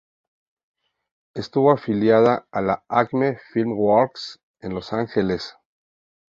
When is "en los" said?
4.61-4.93